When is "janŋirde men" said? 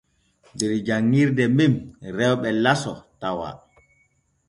0.85-1.73